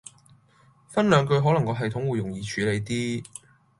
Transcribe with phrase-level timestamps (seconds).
[0.89, 3.23] 分兩句可能個系統會容易處理啲